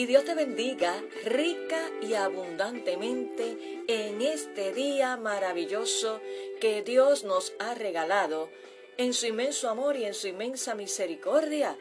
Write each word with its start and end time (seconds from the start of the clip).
y 0.00 0.06
Dios 0.06 0.24
te 0.24 0.34
bendiga 0.34 1.04
rica 1.26 1.90
y 2.00 2.14
abundantemente 2.14 3.82
en 3.86 4.22
este 4.22 4.72
día 4.72 5.18
maravilloso 5.18 6.22
que 6.58 6.82
Dios 6.82 7.24
nos 7.24 7.52
ha 7.58 7.74
regalado 7.74 8.48
en 8.96 9.12
su 9.12 9.26
inmenso 9.26 9.68
amor 9.68 9.98
y 9.98 10.06
en 10.06 10.14
su 10.14 10.28
inmensa 10.28 10.74
misericordia. 10.74 11.76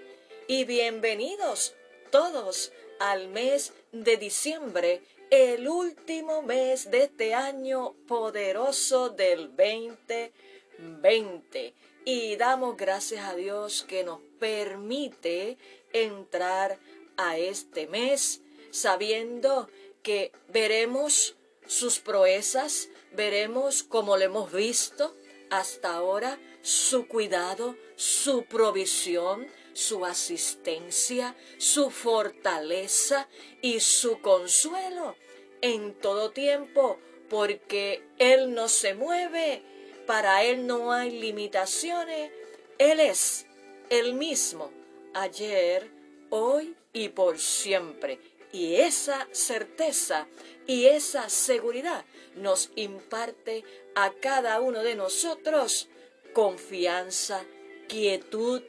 Y 0.47 0.65
bienvenidos 0.65 1.75
todos 2.11 2.73
al 2.99 3.29
mes 3.29 3.71
de 3.93 4.17
diciembre, 4.17 5.01
el 5.29 5.69
último 5.69 6.41
mes 6.41 6.91
de 6.91 7.03
este 7.03 7.33
año 7.33 7.93
poderoso 8.05 9.11
del 9.11 9.55
2020. 9.55 11.73
Y 12.03 12.35
damos 12.35 12.75
gracias 12.75 13.25
a 13.25 13.35
Dios 13.35 13.83
que 13.83 14.03
nos 14.03 14.19
permite 14.41 15.57
entrar 15.93 16.77
a 17.19 17.37
este 17.37 17.85
mes 17.87 18.41
sabiendo 18.71 19.69
que 20.01 20.31
veremos 20.47 21.35
sus 21.67 21.99
proezas, 21.99 22.89
veremos 23.11 23.83
como 23.83 24.15
lo 24.15 24.23
hemos 24.23 24.53
visto 24.53 25.15
hasta 25.49 25.95
ahora, 25.95 26.39
su 26.61 27.07
cuidado, 27.07 27.75
su 27.95 28.45
provisión, 28.45 29.47
su 29.73 30.05
asistencia, 30.05 31.35
su 31.57 31.89
fortaleza 31.91 33.27
y 33.61 33.81
su 33.81 34.21
consuelo 34.21 35.15
en 35.61 35.93
todo 35.99 36.31
tiempo, 36.31 36.99
porque 37.29 38.01
Él 38.17 38.53
no 38.53 38.69
se 38.69 38.93
mueve, 38.93 39.61
para 40.07 40.43
Él 40.43 40.67
no 40.67 40.93
hay 40.93 41.11
limitaciones, 41.19 42.31
Él 42.77 43.01
es 43.01 43.45
el 43.89 44.13
mismo 44.13 44.71
ayer, 45.13 45.91
hoy 46.29 46.75
y 46.93 47.09
por 47.09 47.39
siempre. 47.39 48.19
Y 48.51 48.75
esa 48.75 49.27
certeza 49.31 50.27
y 50.65 50.85
esa 50.85 51.29
seguridad 51.29 52.05
nos 52.35 52.71
imparte 52.75 53.63
a 53.95 54.11
cada 54.13 54.59
uno 54.59 54.81
de 54.83 54.95
nosotros 54.95 55.87
confianza, 56.33 57.43
quietud 57.87 58.63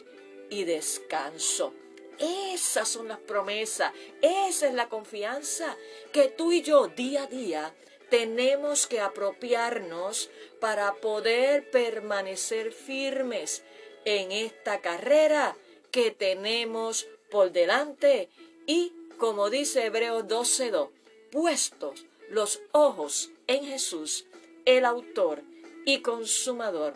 y 0.51 0.65
descanso. 0.65 1.73
Esas 2.19 2.89
son 2.89 3.09
las 3.09 3.19
promesas, 3.19 3.93
esa 4.21 4.69
es 4.69 4.75
la 4.75 4.91
confianza 4.91 5.77
que 6.13 6.29
tú 6.29 6.53
y 6.53 6.61
yo 6.61 6.89
día 6.89 7.23
a 7.23 7.27
día 7.27 7.75
tenemos 8.11 8.87
que 8.87 9.01
apropiarnos 9.01 10.29
para 10.61 10.93
poder 10.95 11.71
permanecer 11.71 12.73
firmes 12.73 13.63
en 14.05 14.33
esta 14.33 14.81
carrera 14.81 15.57
que 15.91 16.11
tenemos 16.11 17.07
por 17.31 17.53
delante 17.53 18.29
y, 18.67 18.93
como 19.19 19.51
dice 19.51 19.87
Hebreos 19.87 20.25
12.2, 20.25 20.91
puestos 21.31 22.05
los 22.29 22.61
ojos 22.73 23.31
en 23.47 23.65
Jesús, 23.65 24.27
el 24.65 24.85
autor 24.85 25.43
y 25.85 26.01
consumador 26.01 26.95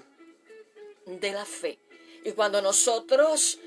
de 1.06 1.32
la 1.32 1.44
fe. 1.44 1.78
Y 2.24 2.32
cuando 2.32 2.62
nosotros 2.62 3.58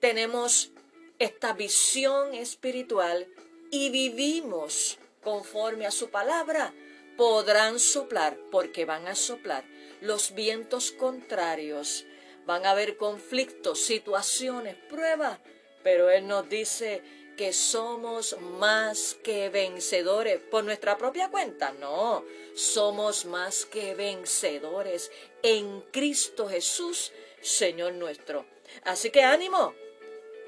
tenemos 0.00 0.70
esta 1.18 1.52
visión 1.52 2.34
espiritual 2.34 3.26
y 3.70 3.90
vivimos 3.90 4.98
conforme 5.22 5.86
a 5.86 5.90
su 5.90 6.10
palabra, 6.10 6.74
podrán 7.16 7.78
soplar, 7.78 8.38
porque 8.50 8.84
van 8.84 9.06
a 9.06 9.14
soplar 9.14 9.64
los 10.00 10.34
vientos 10.34 10.92
contrarios, 10.92 12.06
van 12.46 12.64
a 12.64 12.70
haber 12.70 12.96
conflictos, 12.96 13.80
situaciones, 13.80 14.76
pruebas, 14.88 15.38
pero 15.82 16.10
Él 16.10 16.26
nos 16.26 16.48
dice 16.48 17.02
que 17.36 17.52
somos 17.52 18.36
más 18.38 19.16
que 19.22 19.48
vencedores 19.48 20.40
por 20.50 20.62
nuestra 20.62 20.98
propia 20.98 21.30
cuenta. 21.30 21.72
No, 21.72 22.24
somos 22.54 23.24
más 23.24 23.64
que 23.64 23.94
vencedores 23.94 25.10
en 25.42 25.80
Cristo 25.90 26.48
Jesús, 26.48 27.12
Señor 27.40 27.94
nuestro. 27.94 28.44
Así 28.84 29.10
que 29.10 29.22
ánimo, 29.22 29.74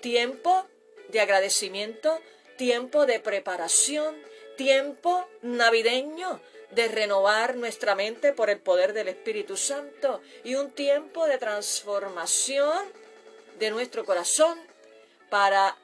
tiempo 0.02 0.66
de 1.08 1.20
agradecimiento, 1.20 2.20
tiempo 2.58 3.06
de 3.06 3.20
preparación, 3.20 4.14
tiempo 4.56 5.26
navideño 5.40 6.40
de 6.72 6.88
renovar 6.88 7.56
nuestra 7.56 7.94
mente 7.94 8.32
por 8.32 8.50
el 8.50 8.60
poder 8.60 8.92
del 8.92 9.08
Espíritu 9.08 9.56
Santo 9.56 10.20
y 10.44 10.54
un 10.56 10.70
tiempo 10.72 11.26
de 11.26 11.38
transformación 11.38 12.86
de 13.58 13.70
nuestro 13.70 14.04
corazón 14.04 14.58
para 15.32 15.78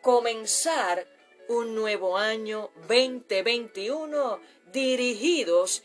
comenzar 0.00 1.06
un 1.46 1.74
nuevo 1.74 2.16
año 2.16 2.70
2021 2.88 4.40
dirigidos 4.72 5.82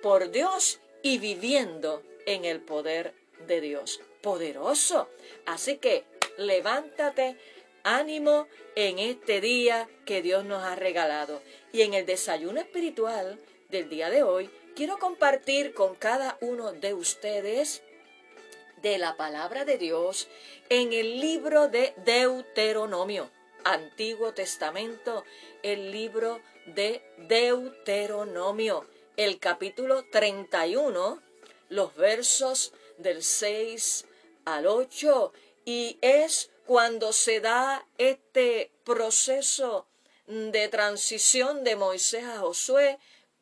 por 0.00 0.30
Dios 0.30 0.78
y 1.02 1.18
viviendo 1.18 2.04
en 2.26 2.44
el 2.44 2.60
poder 2.60 3.12
de 3.48 3.60
Dios. 3.60 4.00
Poderoso. 4.22 5.08
Así 5.46 5.78
que 5.78 6.04
levántate, 6.36 7.36
ánimo 7.82 8.46
en 8.76 9.00
este 9.00 9.40
día 9.40 9.88
que 10.04 10.22
Dios 10.22 10.44
nos 10.44 10.62
ha 10.62 10.76
regalado. 10.76 11.42
Y 11.72 11.82
en 11.82 11.92
el 11.92 12.06
desayuno 12.06 12.60
espiritual 12.60 13.36
del 13.68 13.88
día 13.88 14.10
de 14.10 14.22
hoy, 14.22 14.48
quiero 14.76 14.98
compartir 14.98 15.74
con 15.74 15.96
cada 15.96 16.38
uno 16.40 16.70
de 16.70 16.94
ustedes 16.94 17.82
de 18.82 18.98
la 18.98 19.16
palabra 19.16 19.64
de 19.64 19.78
Dios 19.78 20.28
en 20.68 20.92
el 20.92 21.20
libro 21.20 21.68
de 21.68 21.94
Deuteronomio, 22.04 23.30
Antiguo 23.64 24.34
Testamento, 24.34 25.24
el 25.62 25.90
libro 25.90 26.40
de 26.66 27.02
Deuteronomio, 27.16 28.86
el 29.16 29.38
capítulo 29.38 30.04
31, 30.10 31.20
los 31.68 31.94
versos 31.96 32.72
del 32.98 33.22
6 33.22 34.06
al 34.44 34.66
8, 34.66 35.32
y 35.64 35.98
es 36.00 36.50
cuando 36.66 37.12
se 37.12 37.40
da 37.40 37.86
este 37.98 38.70
proceso 38.84 39.86
de 40.26 40.68
transición 40.68 41.64
de 41.64 41.76
Moisés 41.76 42.24
a 42.24 42.38
Josué, 42.38 42.98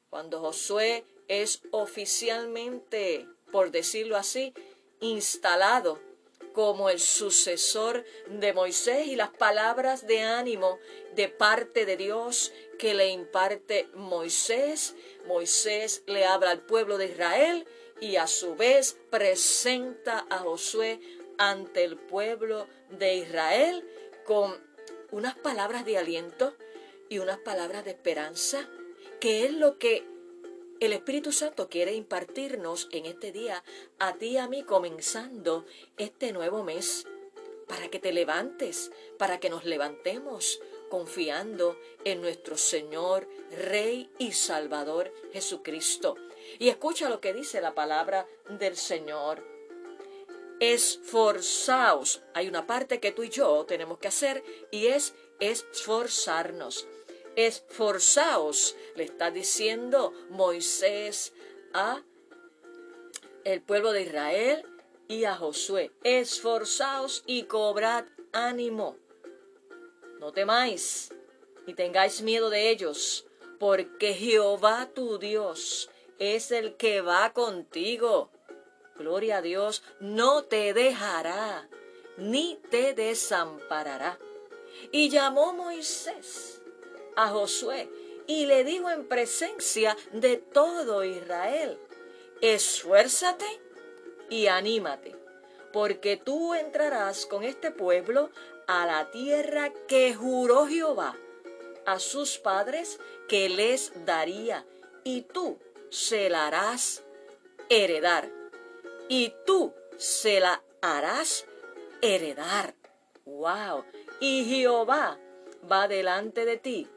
cuando 0.08 0.40
Josué 0.40 1.04
es 1.28 1.62
oficialmente, 1.72 3.26
por 3.50 3.70
decirlo 3.70 4.16
así, 4.16 4.54
instalado 5.00 6.00
como 6.52 6.88
el 6.88 7.00
sucesor 7.00 8.04
de 8.30 8.54
Moisés 8.54 9.08
y 9.08 9.16
las 9.16 9.28
palabras 9.28 10.06
de 10.06 10.22
ánimo 10.22 10.78
de 11.14 11.28
parte 11.28 11.84
de 11.84 11.98
Dios 11.98 12.50
que 12.78 12.94
le 12.94 13.08
imparte 13.08 13.88
Moisés. 13.94 14.94
Moisés 15.26 16.02
le 16.06 16.24
habla 16.24 16.50
al 16.52 16.62
pueblo 16.62 16.96
de 16.96 17.08
Israel 17.08 17.66
y 18.00 18.16
a 18.16 18.26
su 18.26 18.56
vez 18.56 18.96
presenta 19.10 20.26
a 20.30 20.38
Josué 20.38 20.98
ante 21.36 21.84
el 21.84 21.98
pueblo 21.98 22.66
de 22.88 23.16
Israel 23.16 23.86
con 24.24 24.58
unas 25.10 25.36
palabras 25.36 25.84
de 25.84 25.98
aliento 25.98 26.56
y 27.08 27.18
unas 27.18 27.38
palabras 27.38 27.84
de 27.84 27.90
esperanza, 27.90 28.68
que 29.20 29.44
es 29.44 29.52
lo 29.52 29.78
que 29.78 30.06
el 30.80 30.92
Espíritu 30.92 31.32
Santo 31.32 31.68
quiere 31.68 31.94
impartirnos 31.94 32.88
en 32.92 33.06
este 33.06 33.32
día, 33.32 33.64
a 33.98 34.14
ti 34.14 34.28
y 34.28 34.36
a 34.36 34.48
mí, 34.48 34.62
comenzando 34.62 35.64
este 35.96 36.32
nuevo 36.32 36.64
mes, 36.64 37.06
para 37.66 37.88
que 37.88 37.98
te 37.98 38.12
levantes, 38.12 38.92
para 39.18 39.40
que 39.40 39.50
nos 39.50 39.64
levantemos 39.64 40.60
confiando 40.88 41.78
en 42.04 42.20
nuestro 42.20 42.56
Señor, 42.56 43.28
Rey 43.50 44.08
y 44.18 44.32
Salvador 44.32 45.12
Jesucristo. 45.32 46.16
Y 46.58 46.68
escucha 46.68 47.08
lo 47.08 47.20
que 47.20 47.32
dice 47.32 47.60
la 47.60 47.74
palabra 47.74 48.26
del 48.48 48.76
Señor. 48.76 49.44
Esforzaos. 50.60 52.22
Hay 52.34 52.48
una 52.48 52.66
parte 52.66 53.00
que 53.00 53.12
tú 53.12 53.24
y 53.24 53.30
yo 53.30 53.64
tenemos 53.66 53.98
que 53.98 54.08
hacer 54.08 54.44
y 54.70 54.86
es 54.86 55.14
esforzarnos 55.40 56.86
esforzaos, 57.36 58.76
le 58.94 59.04
está 59.04 59.30
diciendo 59.30 60.12
Moisés 60.30 61.34
a 61.72 62.02
el 63.44 63.62
pueblo 63.62 63.92
de 63.92 64.02
Israel 64.02 64.64
y 65.06 65.24
a 65.24 65.36
Josué, 65.36 65.92
esforzaos 66.02 67.22
y 67.26 67.44
cobrad 67.44 68.06
ánimo. 68.32 68.96
no 70.18 70.32
temáis, 70.32 71.12
ni 71.66 71.74
tengáis 71.74 72.22
miedo 72.22 72.50
de 72.50 72.70
ellos, 72.70 73.26
porque 73.60 74.14
Jehová 74.14 74.90
tu 74.92 75.18
Dios 75.18 75.90
es 76.18 76.50
el 76.50 76.76
que 76.76 77.02
va 77.02 77.32
contigo. 77.32 78.30
Gloria 78.96 79.38
a 79.38 79.42
Dios, 79.42 79.82
no 80.00 80.42
te 80.44 80.72
dejará, 80.72 81.68
ni 82.16 82.58
te 82.70 82.94
desamparará. 82.94 84.18
Y 84.90 85.10
llamó 85.10 85.52
Moisés 85.52 86.55
a 87.16 87.28
Josué 87.28 87.88
y 88.26 88.46
le 88.46 88.64
dijo 88.64 88.90
en 88.90 89.06
presencia 89.06 89.96
de 90.12 90.36
todo 90.36 91.04
Israel, 91.04 91.78
esfuérzate 92.40 93.46
y 94.28 94.46
anímate, 94.46 95.14
porque 95.72 96.16
tú 96.16 96.54
entrarás 96.54 97.26
con 97.26 97.44
este 97.44 97.70
pueblo 97.70 98.30
a 98.66 98.86
la 98.86 99.10
tierra 99.10 99.72
que 99.86 100.14
juró 100.14 100.66
Jehová 100.66 101.16
a 101.86 102.00
sus 102.00 102.38
padres 102.38 102.98
que 103.28 103.48
les 103.48 103.92
daría, 104.04 104.66
y 105.04 105.22
tú 105.22 105.58
se 105.88 106.28
la 106.28 106.48
harás 106.48 107.04
heredar, 107.68 108.28
y 109.08 109.32
tú 109.46 109.72
se 109.96 110.40
la 110.40 110.62
harás 110.82 111.46
heredar. 112.02 112.74
¡Wow! 113.24 113.84
Y 114.18 114.44
Jehová 114.44 115.18
va 115.70 115.86
delante 115.86 116.44
de 116.44 116.56
ti. 116.56 116.88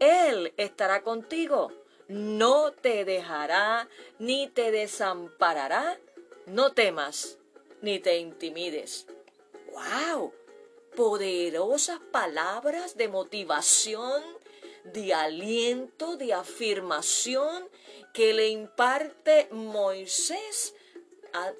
Él 0.00 0.52
estará 0.56 1.02
contigo. 1.02 1.72
No 2.08 2.72
te 2.72 3.04
dejará 3.04 3.88
ni 4.18 4.48
te 4.48 4.72
desamparará. 4.72 6.00
No 6.46 6.72
temas 6.72 7.38
ni 7.82 8.00
te 8.00 8.18
intimides. 8.18 9.06
¡Wow! 9.72 10.32
Poderosas 10.96 12.00
palabras 12.10 12.96
de 12.96 13.06
motivación, 13.06 14.22
de 14.82 15.14
aliento, 15.14 16.16
de 16.16 16.32
afirmación 16.32 17.68
que 18.12 18.34
le 18.34 18.48
imparte 18.48 19.48
Moisés 19.52 20.74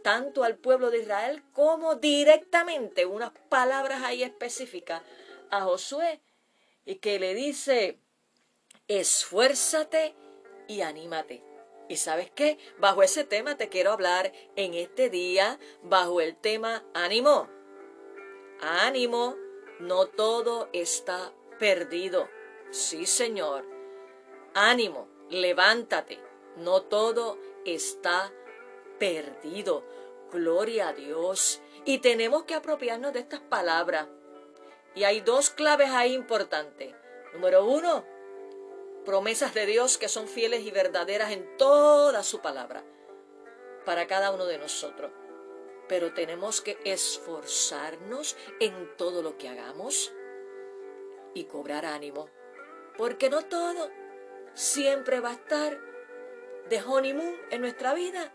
tanto 0.03 0.43
al 0.43 0.57
pueblo 0.57 0.91
de 0.91 0.99
Israel 0.99 1.43
como 1.53 1.95
directamente, 1.95 3.07
unas 3.07 3.31
palabras 3.49 4.03
ahí 4.03 4.23
específicas 4.23 5.03
a 5.51 5.63
Josué, 5.63 6.21
y 6.85 6.97
que 6.97 7.19
le 7.19 7.35
dice, 7.35 8.01
esfuérzate 8.91 10.17
y 10.67 10.81
anímate. 10.81 11.45
Y 11.89 11.97
sabes 11.97 12.31
qué, 12.33 12.59
bajo 12.79 13.05
ese 13.05 13.23
tema 13.25 13.57
te 13.57 13.69
quiero 13.69 13.93
hablar 13.93 14.33
en 14.57 14.75
este 14.75 15.11
día, 15.11 15.59
bajo 15.83 16.21
el 16.21 16.37
tema 16.37 16.85
ánimo. 16.93 17.49
Ánimo, 18.61 19.37
no 19.79 20.07
todo 20.07 20.69
está 20.73 21.33
perdido. 21.61 22.29
Sí, 22.71 23.07
Señor. 23.07 23.65
Ánimo, 24.55 25.09
levántate, 25.31 26.19
no 26.57 26.83
todo 26.83 27.39
está 27.65 28.33
perdido. 28.99 29.85
Gloria 30.33 30.89
a 30.89 30.93
Dios. 30.93 31.63
Y 31.85 31.99
tenemos 31.99 32.43
que 32.43 32.55
apropiarnos 32.55 33.13
de 33.13 33.21
estas 33.21 33.41
palabras. 33.41 34.09
Y 34.97 35.05
hay 35.05 35.21
dos 35.21 35.51
claves 35.51 35.91
ahí 35.91 36.13
importantes. 36.13 36.93
Número 37.33 37.65
uno, 37.65 38.05
promesas 39.11 39.55
de 39.55 39.67
Dios 39.67 39.99
que 39.99 40.09
son 40.09 40.29
fieles 40.29 40.65
y 40.65 40.71
verdaderas 40.71 41.33
en 41.33 41.57
toda 41.57 42.23
su 42.23 42.41
palabra 42.41 42.85
para 43.85 44.07
cada 44.07 44.31
uno 44.31 44.47
de 44.47 44.57
nosotros. 44.57 45.11
Pero 45.89 46.15
tenemos 46.15 46.61
que 46.61 46.79
esforzarnos 46.85 48.37
en 48.61 48.97
todo 48.97 49.21
lo 49.21 49.37
que 49.37 49.49
hagamos 49.49 50.13
y 51.35 51.47
cobrar 51.47 51.87
ánimo. 51.87 52.31
Porque 52.97 53.31
no 53.31 53.43
todo 53.43 53.91
siempre 54.55 55.19
va 55.19 55.31
a 55.31 55.35
estar 55.35 55.81
de 56.69 56.81
honeymoon 56.81 57.35
en 57.51 57.63
nuestra 57.63 57.95
vida 57.95 58.33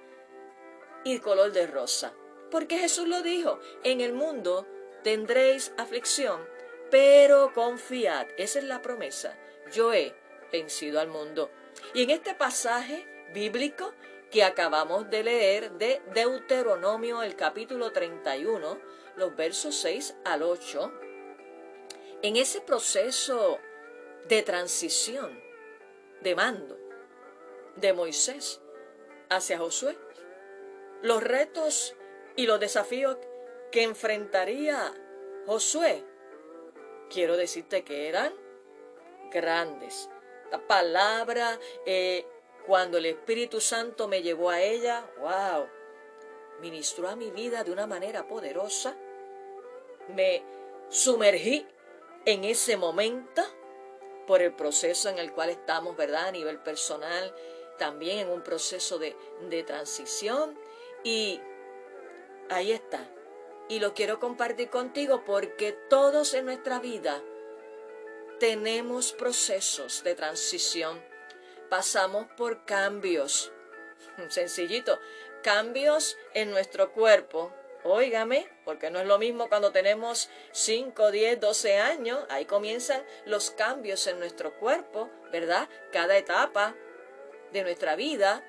y 1.05 1.19
color 1.19 1.53
de 1.53 1.67
rosa. 1.67 2.13
Porque 2.51 2.79
Jesús 2.79 3.07
lo 3.07 3.21
dijo, 3.21 3.59
en 3.85 4.01
el 4.01 4.11
mundo 4.11 4.67
tendréis 5.05 5.73
aflicción, 5.77 6.45
pero 6.91 7.53
confiad, 7.53 8.27
esa 8.37 8.59
es 8.59 8.65
la 8.65 8.81
promesa, 8.81 9.39
yo 9.71 9.93
he 9.93 10.24
vencido 10.51 10.99
al 10.99 11.07
mundo. 11.07 11.51
Y 11.93 12.03
en 12.03 12.09
este 12.09 12.33
pasaje 12.33 13.07
bíblico 13.33 13.93
que 14.31 14.43
acabamos 14.43 15.09
de 15.09 15.23
leer 15.23 15.71
de 15.73 16.01
Deuteronomio, 16.13 17.23
el 17.23 17.35
capítulo 17.35 17.91
31, 17.91 18.79
los 19.15 19.35
versos 19.35 19.75
6 19.75 20.15
al 20.25 20.43
8, 20.43 20.91
en 22.21 22.35
ese 22.37 22.61
proceso 22.61 23.59
de 24.27 24.41
transición, 24.41 25.39
de 26.21 26.35
mando 26.35 26.77
de 27.75 27.93
Moisés 27.93 28.61
hacia 29.29 29.59
Josué, 29.59 29.97
los 31.01 31.23
retos 31.23 31.95
y 32.35 32.47
los 32.47 32.59
desafíos 32.59 33.17
que 33.71 33.83
enfrentaría 33.83 34.93
Josué, 35.45 36.03
quiero 37.09 37.37
decirte 37.37 37.83
que 37.83 38.07
eran 38.09 38.33
grandes. 39.31 40.09
La 40.55 40.61
palabra, 40.65 41.59
eh, 41.85 42.25
cuando 42.65 42.97
el 42.97 43.07
Espíritu 43.07 43.59
Santo 43.59 44.07
me 44.07 44.21
llevó 44.21 44.51
a 44.51 44.61
ella, 44.61 45.05
wow, 45.19 45.67
ministró 46.61 47.09
a 47.09 47.17
mi 47.17 47.29
vida 47.29 47.65
de 47.65 47.73
una 47.73 47.87
manera 47.87 48.25
poderosa. 48.25 48.95
Me 50.15 50.43
sumergí 50.87 51.67
en 52.23 52.45
ese 52.45 52.77
momento 52.77 53.43
por 54.27 54.41
el 54.41 54.53
proceso 54.53 55.09
en 55.09 55.19
el 55.19 55.33
cual 55.33 55.49
estamos, 55.49 55.97
¿verdad? 55.97 56.27
A 56.27 56.31
nivel 56.31 56.59
personal, 56.59 57.35
también 57.77 58.19
en 58.19 58.29
un 58.29 58.41
proceso 58.41 58.97
de, 58.97 59.13
de 59.49 59.61
transición. 59.63 60.57
Y 61.03 61.41
ahí 62.49 62.71
está. 62.71 63.05
Y 63.67 63.79
lo 63.79 63.93
quiero 63.93 64.21
compartir 64.21 64.69
contigo 64.69 65.25
porque 65.25 65.73
todos 65.89 66.33
en 66.33 66.45
nuestra 66.45 66.79
vida 66.79 67.21
tenemos 68.39 69.13
procesos 69.13 70.03
de 70.03 70.15
transición. 70.15 71.03
Pasamos 71.69 72.27
por 72.37 72.65
cambios. 72.65 73.51
Sencillito. 74.29 74.99
Cambios 75.43 76.17
en 76.33 76.51
nuestro 76.51 76.91
cuerpo. 76.91 77.53
Óigame, 77.83 78.49
porque 78.65 78.89
no 78.89 78.99
es 78.99 79.05
lo 79.05 79.19
mismo 79.19 79.47
cuando 79.47 79.71
tenemos 79.71 80.29
5, 80.53 81.11
10, 81.11 81.39
12 81.39 81.77
años. 81.77 82.25
Ahí 82.29 82.45
comienzan 82.45 83.05
los 83.25 83.51
cambios 83.51 84.07
en 84.07 84.17
nuestro 84.19 84.57
cuerpo, 84.57 85.09
¿verdad? 85.31 85.69
Cada 85.91 86.17
etapa 86.17 86.75
de 87.53 87.61
nuestra 87.61 87.95
vida 87.95 88.43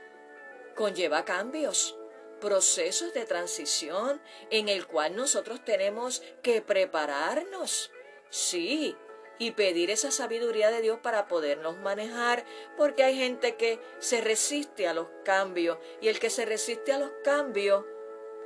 conlleva 0.75 1.25
cambios 1.27 1.97
procesos 2.41 3.15
de 3.15 3.25
transición 3.25 4.21
en 4.51 4.69
el 4.69 4.87
cual 4.87 5.17
nosotros 5.17 5.65
tenemos 5.65 6.23
que 6.43 6.63
prepararnos. 6.63 7.91
Sí, 8.31 8.97
y 9.39 9.53
pedir 9.53 9.91
esa 9.91 10.11
sabiduría 10.11 10.71
de 10.71 10.81
Dios 10.81 10.99
para 11.03 11.29
podernos 11.29 11.77
manejar, 11.79 12.45
porque 12.77 13.05
hay 13.05 13.17
gente 13.17 13.57
que 13.57 13.81
se 13.99 14.21
resiste 14.21 14.89
a 14.89 14.95
los 14.95 15.09
cambios 15.25 15.79
y 16.01 16.09
el 16.09 16.19
que 16.19 16.31
se 16.31 16.47
resiste 16.47 16.93
a 16.93 16.99
los 16.99 17.11
cambios, 17.23 17.85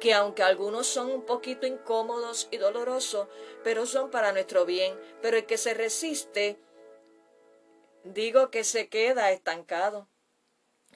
que 0.01 0.15
aunque 0.15 0.43
algunos 0.43 0.87
son 0.87 1.11
un 1.11 1.23
poquito 1.23 1.67
incómodos 1.67 2.49
y 2.51 2.57
dolorosos, 2.57 3.29
pero 3.63 3.87
son 3.87 4.11
para 4.11 4.33
nuestro 4.33 4.65
bien, 4.65 4.99
pero 5.21 5.37
el 5.37 5.47
que 5.47 5.59
se 5.59 5.75
resiste, 5.75 6.59
digo 8.03 8.51
que 8.51 8.65
se 8.65 8.89
queda 8.89 9.31
estancado, 9.31 10.09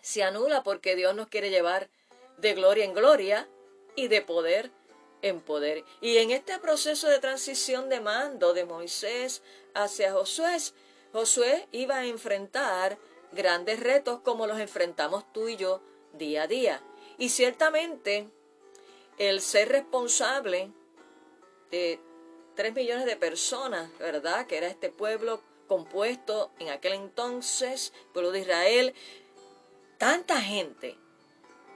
se 0.01 0.23
anula 0.23 0.63
porque 0.63 0.97
Dios 0.97 1.15
nos 1.15 1.29
quiere 1.29 1.51
llevar 1.51 1.91
de 2.39 2.55
gloria 2.55 2.85
en 2.85 2.95
gloria 2.95 3.49
y 3.95 4.09
de 4.09 4.23
poder 4.23 4.71
en 5.25 5.41
poder. 5.41 5.85
Y 6.03 6.19
en 6.19 6.31
este 6.31 6.59
proceso 6.59 7.09
de 7.09 7.19
transición 7.19 7.89
de 7.89 8.01
mando 8.01 8.53
de 8.53 8.67
Moisés 8.67 9.43
hacia 9.73 10.13
Josué, 10.13 10.59
Josué 11.15 11.67
iba 11.73 11.97
a 11.97 12.07
enfrentar 12.07 12.99
grandes 13.33 13.81
retos 13.81 14.21
como 14.21 14.47
los 14.47 14.61
enfrentamos 14.61 15.25
tú 15.33 15.49
y 15.49 15.57
yo 15.57 15.81
día 16.13 16.43
a 16.43 16.47
día. 16.47 16.83
Y 17.17 17.31
ciertamente 17.31 18.29
el 19.17 19.41
ser 19.41 19.71
responsable 19.71 20.71
de 21.71 21.99
tres 22.55 22.75
millones 22.75 23.07
de 23.07 23.17
personas, 23.17 23.97
¿verdad? 23.99 24.47
Que 24.47 24.59
era 24.59 24.67
este 24.67 24.91
pueblo 24.91 25.43
compuesto 25.69 26.53
en 26.59 26.69
aquel 26.69 26.93
entonces, 26.93 27.95
pueblo 28.13 28.31
de 28.31 28.41
Israel, 28.41 28.95
tanta 29.97 30.43
gente 30.43 30.99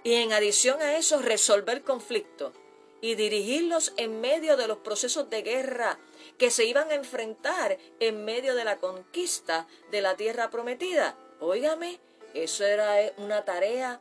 y 0.05 0.15
en 0.17 0.35
adición 0.35 0.83
a 0.83 0.99
eso 0.99 1.23
resolver 1.23 1.83
conflictos 1.83 2.53
y 3.01 3.15
dirigirlos 3.15 3.93
en 3.97 4.21
medio 4.21 4.57
de 4.57 4.67
los 4.67 4.79
procesos 4.79 5.31
de 5.31 5.43
guerra 5.43 5.99
que 6.37 6.51
se 6.51 6.65
iban 6.65 6.91
a 6.91 6.95
enfrentar 6.95 7.79
en 8.01 8.25
medio 8.25 8.55
de 8.55 8.65
la 8.65 8.79
conquista 8.79 9.67
de 9.91 10.01
la 10.01 10.17
tierra 10.17 10.51
prometida. 10.51 11.17
Óigame, 11.41 12.01
eso 12.35 12.65
era 12.65 13.13
una 13.17 13.45
tarea 13.45 14.01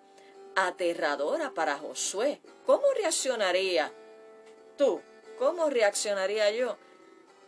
aterradora 0.55 1.53
para 1.53 1.77
Josué. 1.77 2.41
¿Cómo 2.65 2.83
reaccionaría 2.95 3.93
tú? 4.77 5.01
¿Cómo 5.37 5.69
reaccionaría 5.69 6.49
yo 6.49 6.77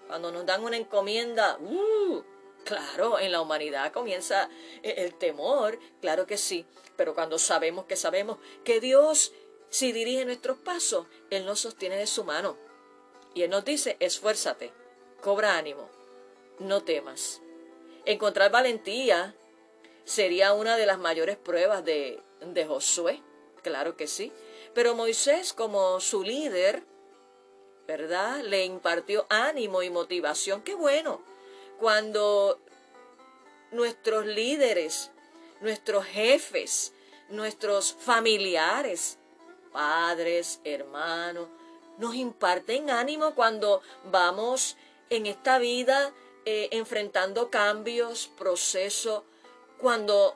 Cuando 0.07 0.31
nos 0.31 0.45
dan 0.45 0.63
una 0.63 0.77
encomienda, 0.77 1.57
¡uh! 1.59 2.23
Claro, 2.63 3.19
en 3.19 3.31
la 3.31 3.41
humanidad 3.41 3.91
comienza 3.91 4.49
e-, 4.83 5.03
el 5.03 5.15
temor, 5.15 5.79
claro 6.01 6.27
que 6.27 6.37
sí, 6.37 6.65
pero 6.95 7.15
cuando 7.15 7.39
sabemos 7.39 7.85
que 7.85 7.95
sabemos 7.95 8.37
que 8.63 8.79
Dios, 8.79 9.33
si 9.69 9.91
dirige 9.91 10.25
nuestros 10.25 10.57
pasos, 10.57 11.07
Él 11.29 11.45
nos 11.45 11.59
sostiene 11.59 11.97
de 11.97 12.07
su 12.07 12.23
mano. 12.23 12.57
Y 13.33 13.43
Él 13.43 13.49
nos 13.49 13.65
dice, 13.65 13.97
esfuérzate, 13.99 14.71
cobra 15.21 15.57
ánimo, 15.57 15.89
no 16.59 16.83
temas. 16.83 17.41
Encontrar 18.05 18.51
valentía 18.51 19.35
sería 20.05 20.53
una 20.53 20.77
de 20.77 20.85
las 20.85 20.97
mayores 20.97 21.37
pruebas 21.37 21.85
de, 21.85 22.21
de 22.41 22.65
Josué, 22.65 23.21
claro 23.61 23.95
que 23.95 24.07
sí. 24.07 24.31
Pero 24.73 24.95
Moisés, 24.95 25.53
como 25.53 25.99
su 25.99 26.23
líder, 26.23 26.83
¿verdad? 27.87 28.41
Le 28.41 28.65
impartió 28.65 29.25
ánimo 29.29 29.83
y 29.83 29.89
motivación. 29.89 30.63
Qué 30.63 30.75
bueno 30.75 31.21
cuando 31.79 32.59
nuestros 33.71 34.25
líderes, 34.25 35.11
nuestros 35.61 36.05
jefes, 36.05 36.93
nuestros 37.29 37.93
familiares, 37.93 39.18
padres, 39.71 40.59
hermanos, 40.63 41.47
nos 41.97 42.15
imparten 42.15 42.89
ánimo 42.89 43.35
cuando 43.35 43.81
vamos 44.05 44.77
en 45.09 45.25
esta 45.25 45.59
vida 45.59 46.13
eh, 46.45 46.69
enfrentando 46.71 47.49
cambios, 47.49 48.27
procesos, 48.37 49.23
cuando 49.77 50.35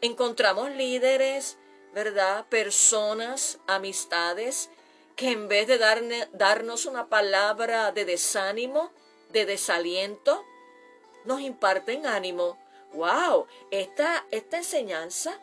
encontramos 0.00 0.70
líderes, 0.70 1.58
¿verdad? 1.92 2.46
Personas, 2.48 3.58
amistades, 3.66 4.70
que 5.16 5.30
en 5.30 5.48
vez 5.48 5.66
de 5.68 5.78
darnos 6.32 6.86
una 6.86 7.08
palabra 7.08 7.92
de 7.92 8.04
desánimo, 8.04 8.90
de 9.30 9.46
desaliento, 9.46 10.44
nos 11.24 11.40
imparten 11.40 12.06
ánimo. 12.06 12.58
¡Wow! 12.92 13.46
Esta, 13.70 14.26
esta 14.30 14.58
enseñanza 14.58 15.40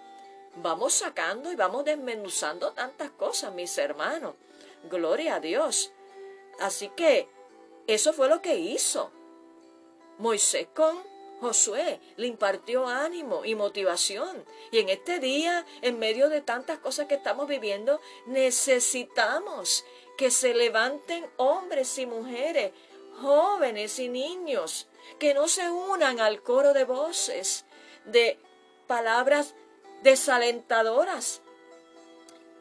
vamos 0.56 0.94
sacando 0.94 1.52
y 1.52 1.56
vamos 1.56 1.86
desmenuzando 1.86 2.72
tantas 2.74 3.12
cosas, 3.12 3.54
mis 3.54 3.78
hermanos. 3.78 4.36
Gloria 4.90 5.36
a 5.36 5.40
Dios. 5.40 5.92
Así 6.60 6.90
que 6.90 7.28
eso 7.88 8.14
fue 8.14 8.30
lo 8.30 8.42
que 8.42 8.56
hizo 8.56 9.12
Moisés 10.18 10.68
con 10.74 11.02
Josué. 11.40 12.00
Le 12.18 12.28
impartió 12.28 12.88
ánimo 12.88 13.44
y 13.46 13.56
motivación. 13.56 14.46
Y 14.72 14.80
en 14.80 14.90
este 14.90 15.20
día, 15.20 15.66
en 15.82 16.00
medio 16.00 16.30
de 16.30 16.42
tantas 16.42 16.80
cosas 16.80 17.08
que 17.08 17.16
estamos 17.16 17.48
viviendo, 17.48 18.00
necesitamos 18.28 19.86
que 20.18 20.30
se 20.30 20.54
levanten 20.54 21.28
hombres 21.38 21.98
y 21.98 22.06
mujeres, 22.06 22.72
jóvenes 23.22 23.98
y 24.00 24.10
niños, 24.10 24.88
que 25.18 25.34
no 25.34 25.48
se 25.48 25.70
unan 25.70 26.20
al 26.20 26.44
coro 26.44 26.74
de 26.74 26.86
voces, 26.86 27.66
de 28.06 28.38
palabras 28.88 29.56
desalentadoras 30.02 31.42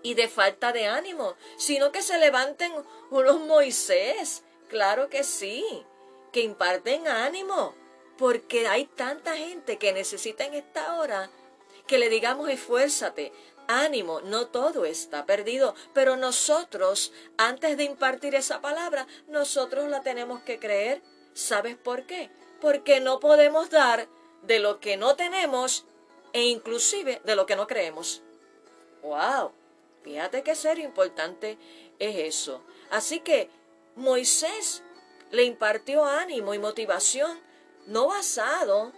y 0.02 0.14
de 0.14 0.28
falta 0.28 0.72
de 0.72 0.86
ánimo, 0.86 1.36
sino 1.56 1.92
que 1.92 2.02
se 2.02 2.18
levanten 2.18 2.72
unos 3.10 3.40
Moisés, 3.40 4.44
claro 4.68 5.08
que 5.08 5.24
sí, 5.24 5.84
que 6.32 6.40
imparten 6.40 7.08
ánimo, 7.08 7.74
porque 8.16 8.66
hay 8.68 8.86
tanta 8.86 9.36
gente 9.36 9.78
que 9.78 9.92
necesita 9.92 10.44
en 10.44 10.54
esta 10.54 10.96
hora 10.96 11.30
que 11.86 11.98
le 11.98 12.08
digamos 12.08 12.48
esfuérzate, 12.48 13.32
ánimo, 13.68 14.20
no 14.20 14.46
todo 14.46 14.84
está 14.84 15.26
perdido, 15.26 15.74
pero 15.92 16.16
nosotros, 16.16 17.12
antes 17.36 17.76
de 17.76 17.84
impartir 17.84 18.34
esa 18.34 18.60
palabra, 18.60 19.06
nosotros 19.28 19.88
la 19.88 20.02
tenemos 20.02 20.42
que 20.42 20.58
creer. 20.58 21.02
¿Sabes 21.32 21.76
por 21.76 22.06
qué? 22.06 22.30
porque 22.60 23.00
no 23.00 23.20
podemos 23.20 23.70
dar 23.70 24.08
de 24.42 24.58
lo 24.58 24.80
que 24.80 24.96
no 24.96 25.16
tenemos 25.16 25.86
e 26.32 26.42
inclusive 26.44 27.20
de 27.24 27.36
lo 27.36 27.46
que 27.46 27.56
no 27.56 27.66
creemos. 27.66 28.22
¡Wow! 29.02 29.52
Fíjate 30.02 30.42
qué 30.42 30.54
serio 30.54 30.84
importante 30.84 31.58
es 31.98 32.16
eso. 32.16 32.62
Así 32.90 33.20
que 33.20 33.50
Moisés 33.96 34.82
le 35.30 35.44
impartió 35.44 36.04
ánimo 36.04 36.54
y 36.54 36.58
motivación 36.58 37.38
no 37.86 38.08
basado 38.08 38.92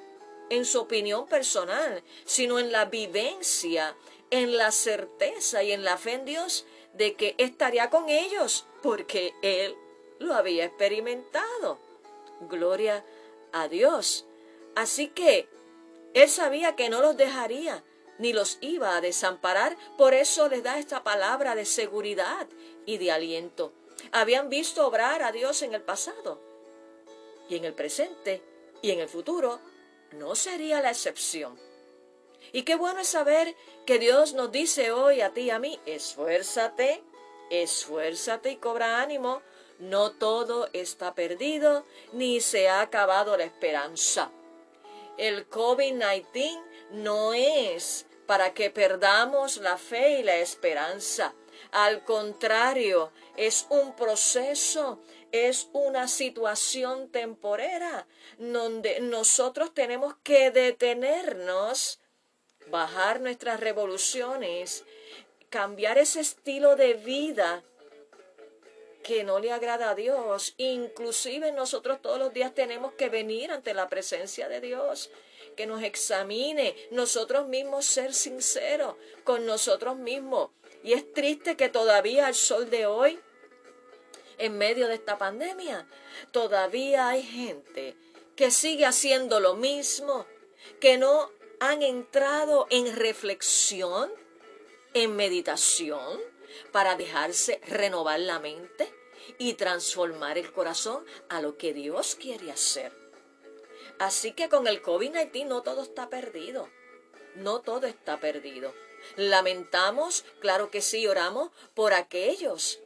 en 0.50 0.64
su 0.64 0.80
opinión 0.80 1.26
personal, 1.26 2.02
sino 2.24 2.58
en 2.58 2.72
la 2.72 2.84
vivencia, 2.84 3.96
en 4.30 4.56
la 4.56 4.70
certeza 4.70 5.62
y 5.62 5.72
en 5.72 5.84
la 5.84 5.96
fe 5.96 6.14
en 6.14 6.24
Dios 6.24 6.66
de 6.94 7.14
que 7.14 7.34
estaría 7.38 7.90
con 7.90 8.08
ellos, 8.08 8.66
porque 8.82 9.34
él 9.42 9.74
lo 10.18 10.34
había 10.34 10.64
experimentado. 10.64 11.78
Gloria 12.42 13.04
a 13.52 13.68
Dios. 13.68 14.26
Así 14.74 15.08
que 15.08 15.48
él 16.14 16.28
sabía 16.28 16.76
que 16.76 16.88
no 16.88 17.00
los 17.00 17.16
dejaría 17.16 17.82
ni 18.18 18.32
los 18.32 18.58
iba 18.60 18.96
a 18.96 19.00
desamparar, 19.00 19.76
por 19.96 20.14
eso 20.14 20.48
les 20.48 20.62
da 20.62 20.78
esta 20.78 21.02
palabra 21.02 21.54
de 21.54 21.64
seguridad 21.64 22.46
y 22.86 22.98
de 22.98 23.10
aliento. 23.10 23.72
Habían 24.12 24.48
visto 24.48 24.86
obrar 24.86 25.22
a 25.22 25.32
Dios 25.32 25.62
en 25.62 25.74
el 25.74 25.82
pasado 25.82 26.40
y 27.48 27.56
en 27.56 27.64
el 27.64 27.74
presente 27.74 28.42
y 28.80 28.90
en 28.90 29.00
el 29.00 29.08
futuro 29.08 29.60
no 30.12 30.34
sería 30.34 30.80
la 30.80 30.90
excepción. 30.90 31.58
Y 32.52 32.62
qué 32.62 32.74
bueno 32.74 33.00
es 33.00 33.08
saber 33.08 33.56
que 33.86 33.98
Dios 33.98 34.34
nos 34.34 34.52
dice 34.52 34.92
hoy 34.92 35.20
a 35.20 35.32
ti 35.32 35.42
y 35.42 35.50
a 35.50 35.58
mí, 35.58 35.80
esfuérzate, 35.86 37.02
esfuérzate 37.50 38.50
y 38.50 38.56
cobra 38.56 39.00
ánimo, 39.00 39.42
no 39.78 40.12
todo 40.12 40.68
está 40.72 41.14
perdido, 41.14 41.84
ni 42.12 42.40
se 42.40 42.68
ha 42.68 42.82
acabado 42.82 43.36
la 43.36 43.44
esperanza. 43.44 44.30
El 45.22 45.48
COVID-19 45.48 46.60
no 46.90 47.32
es 47.32 48.06
para 48.26 48.54
que 48.54 48.70
perdamos 48.70 49.58
la 49.58 49.78
fe 49.78 50.18
y 50.18 50.24
la 50.24 50.38
esperanza. 50.38 51.32
Al 51.70 52.02
contrario, 52.04 53.12
es 53.36 53.66
un 53.70 53.94
proceso, 53.94 55.00
es 55.30 55.68
una 55.72 56.08
situación 56.08 57.08
temporera 57.08 58.08
donde 58.36 58.98
nosotros 58.98 59.72
tenemos 59.72 60.16
que 60.24 60.50
detenernos, 60.50 62.00
bajar 62.66 63.20
nuestras 63.20 63.60
revoluciones, 63.60 64.82
cambiar 65.50 65.98
ese 65.98 66.18
estilo 66.18 66.74
de 66.74 66.94
vida 66.94 67.62
que 69.02 69.24
no 69.24 69.38
le 69.38 69.52
agrada 69.52 69.90
a 69.90 69.94
Dios. 69.94 70.54
Inclusive 70.56 71.52
nosotros 71.52 72.00
todos 72.00 72.18
los 72.18 72.32
días 72.32 72.54
tenemos 72.54 72.92
que 72.94 73.08
venir 73.08 73.50
ante 73.50 73.74
la 73.74 73.88
presencia 73.88 74.48
de 74.48 74.60
Dios, 74.60 75.10
que 75.56 75.66
nos 75.66 75.82
examine, 75.82 76.74
nosotros 76.90 77.48
mismos 77.48 77.84
ser 77.84 78.14
sinceros 78.14 78.94
con 79.24 79.44
nosotros 79.44 79.96
mismos. 79.96 80.50
Y 80.82 80.94
es 80.94 81.12
triste 81.12 81.56
que 81.56 81.68
todavía 81.68 82.26
al 82.26 82.34
sol 82.34 82.70
de 82.70 82.86
hoy, 82.86 83.20
en 84.38 84.58
medio 84.58 84.88
de 84.88 84.94
esta 84.94 85.18
pandemia, 85.18 85.86
todavía 86.32 87.08
hay 87.08 87.22
gente 87.22 87.96
que 88.34 88.50
sigue 88.50 88.86
haciendo 88.86 89.40
lo 89.40 89.54
mismo, 89.54 90.26
que 90.80 90.96
no 90.98 91.30
han 91.60 91.82
entrado 91.82 92.66
en 92.70 92.96
reflexión, 92.96 94.10
en 94.94 95.14
meditación, 95.14 96.20
para 96.70 96.96
dejarse 96.96 97.60
renovar 97.66 98.20
la 98.20 98.38
mente 98.38 98.92
y 99.38 99.54
transformar 99.54 100.38
el 100.38 100.52
corazón 100.52 101.04
a 101.28 101.40
lo 101.40 101.56
que 101.56 101.72
Dios 101.72 102.16
quiere 102.16 102.50
hacer. 102.50 102.92
Así 103.98 104.32
que 104.32 104.48
con 104.48 104.66
el 104.66 104.82
COVID-19 104.82 105.46
no 105.46 105.62
todo 105.62 105.82
está 105.82 106.08
perdido. 106.08 106.68
No 107.34 107.60
todo 107.60 107.86
está 107.86 108.20
perdido. 108.20 108.74
Lamentamos, 109.16 110.24
claro 110.40 110.70
que 110.70 110.82
sí, 110.82 111.06
oramos 111.06 111.50
por 111.74 111.94
aquellos 111.94 112.80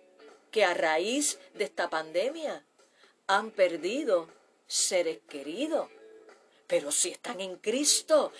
que 0.50 0.64
a 0.64 0.74
raíz 0.74 1.38
de 1.54 1.64
esta 1.64 1.90
pandemia 1.90 2.64
han 3.26 3.50
perdido 3.50 4.28
seres 4.66 5.18
queridos. 5.28 5.88
Pero 6.66 6.90
si 6.90 7.10
están 7.10 7.40
en 7.40 7.56
Cristo 7.56 8.32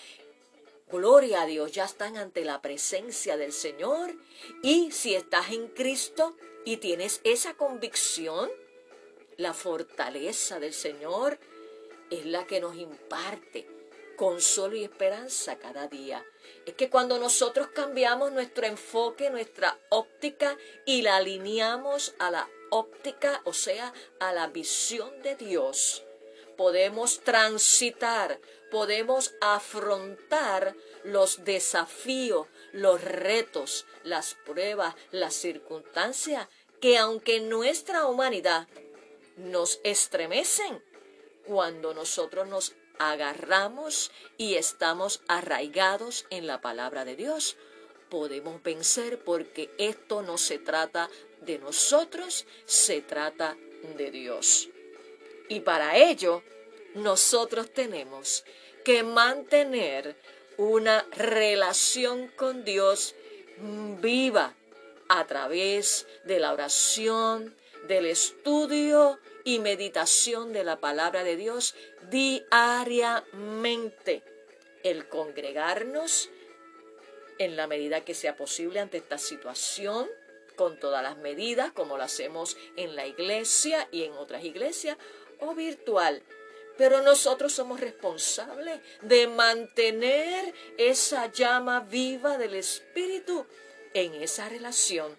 Gloria 0.89 1.41
a 1.41 1.45
Dios, 1.45 1.73
ya 1.73 1.83
están 1.83 2.15
ante 2.15 2.45
la 2.45 2.61
presencia 2.61 3.35
del 3.35 3.51
Señor. 3.51 4.15
Y 4.63 4.91
si 4.91 5.15
estás 5.15 5.51
en 5.51 5.67
Cristo 5.67 6.37
y 6.63 6.77
tienes 6.77 7.19
esa 7.25 7.55
convicción, 7.55 8.49
la 9.35 9.53
fortaleza 9.53 10.59
del 10.59 10.73
Señor 10.73 11.39
es 12.09 12.25
la 12.25 12.47
que 12.47 12.61
nos 12.61 12.77
imparte 12.77 13.67
consuelo 14.15 14.75
y 14.75 14.83
esperanza 14.83 15.57
cada 15.57 15.87
día. 15.87 16.25
Es 16.65 16.73
que 16.73 16.89
cuando 16.89 17.19
nosotros 17.19 17.67
cambiamos 17.67 18.31
nuestro 18.31 18.65
enfoque, 18.65 19.29
nuestra 19.29 19.77
óptica 19.89 20.57
y 20.85 21.01
la 21.03 21.17
alineamos 21.17 22.15
a 22.17 22.31
la 22.31 22.49
óptica, 22.69 23.41
o 23.43 23.53
sea, 23.53 23.93
a 24.19 24.33
la 24.33 24.47
visión 24.47 25.21
de 25.21 25.35
Dios, 25.35 26.03
podemos 26.57 27.19
transitar 27.19 28.39
podemos 28.71 29.35
afrontar 29.41 30.75
los 31.03 31.43
desafíos, 31.45 32.47
los 32.71 33.01
retos, 33.01 33.85
las 34.03 34.35
pruebas, 34.45 34.95
las 35.11 35.33
circunstancias 35.33 36.47
que 36.81 36.97
aunque 36.97 37.39
nuestra 37.39 38.05
humanidad 38.05 38.67
nos 39.37 39.79
estremecen 39.83 40.83
cuando 41.45 41.93
nosotros 41.93 42.47
nos 42.47 42.75
agarramos 42.99 44.11
y 44.37 44.55
estamos 44.55 45.21
arraigados 45.27 46.25
en 46.29 46.47
la 46.47 46.61
palabra 46.61 47.05
de 47.05 47.15
Dios. 47.15 47.57
Podemos 48.09 48.63
vencer 48.63 49.23
porque 49.23 49.69
esto 49.77 50.21
no 50.21 50.37
se 50.37 50.59
trata 50.59 51.09
de 51.41 51.59
nosotros, 51.59 52.45
se 52.65 53.01
trata 53.01 53.57
de 53.95 54.11
Dios. 54.11 54.69
Y 55.49 55.59
para 55.61 55.97
ello, 55.97 56.43
nosotros 56.95 57.71
tenemos 57.71 58.43
que 58.83 59.03
mantener 59.03 60.15
una 60.57 61.05
relación 61.11 62.29
con 62.29 62.63
Dios 62.63 63.13
viva 64.01 64.55
a 65.09 65.27
través 65.27 66.07
de 66.25 66.39
la 66.39 66.53
oración, 66.53 67.55
del 67.87 68.05
estudio 68.05 69.19
y 69.43 69.59
meditación 69.59 70.53
de 70.53 70.63
la 70.63 70.79
palabra 70.79 71.23
de 71.23 71.35
Dios 71.35 71.75
diariamente. 72.09 74.23
El 74.83 75.07
congregarnos 75.07 76.29
en 77.39 77.55
la 77.55 77.67
medida 77.67 78.03
que 78.03 78.15
sea 78.15 78.35
posible 78.35 78.79
ante 78.79 78.97
esta 78.97 79.17
situación, 79.17 80.07
con 80.55 80.79
todas 80.79 81.03
las 81.03 81.17
medidas, 81.17 81.71
como 81.71 81.97
lo 81.97 82.03
hacemos 82.03 82.57
en 82.75 82.95
la 82.95 83.05
iglesia 83.05 83.87
y 83.91 84.03
en 84.03 84.13
otras 84.13 84.43
iglesias, 84.43 84.97
o 85.39 85.53
virtual. 85.53 86.23
Pero 86.77 87.01
nosotros 87.01 87.53
somos 87.53 87.79
responsables 87.79 88.79
de 89.01 89.27
mantener 89.27 90.53
esa 90.77 91.31
llama 91.31 91.79
viva 91.81 92.37
del 92.37 92.55
Espíritu 92.55 93.45
en 93.93 94.13
esa 94.15 94.47
relación 94.49 95.17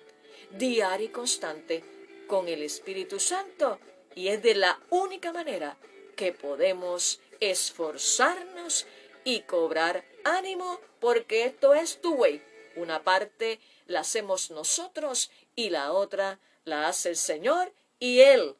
diaria 0.50 1.07
y 1.07 1.09
constante 1.09 1.85
con 2.27 2.49
el 2.49 2.62
Espíritu 2.62 3.19
Santo. 3.19 3.79
Y 4.15 4.29
es 4.29 4.43
de 4.43 4.55
la 4.55 4.81
única 4.91 5.33
manera 5.33 5.77
que 6.17 6.33
podemos 6.33 7.21
esforzarnos 7.41 8.87
y 9.25 9.41
cobrar 9.43 10.05
ánimo, 10.25 10.81
porque 11.00 11.45
esto 11.45 11.75
es 11.75 12.00
tu 12.00 12.15
way. 12.15 12.43
Una 12.77 13.03
parte 13.03 13.61
la 13.87 14.00
hacemos 14.00 14.50
nosotros 14.50 15.31
y 15.55 15.71
la 15.71 15.93
otra 15.93 16.41
la 16.65 16.88
hace 16.88 17.11
el 17.11 17.17
Señor 17.17 17.73
y 17.99 18.21
Él, 18.21 18.57